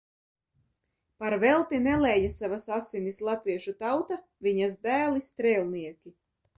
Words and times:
Par 1.23 1.35
velti 1.43 1.81
nelēja 1.89 2.33
savas 2.39 2.67
asinis 2.79 3.23
latviešu 3.31 3.77
tauta, 3.85 4.21
viņas 4.49 4.83
dēli 4.91 5.27
strēlnieki. 5.33 6.21